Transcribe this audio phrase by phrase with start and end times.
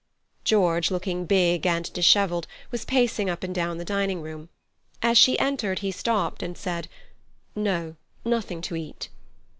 [0.43, 4.49] George, looking big and dishevelled, was pacing up and down the dining room.
[5.03, 6.87] As she entered he stopped, and said:
[7.55, 9.09] "No—nothing to eat."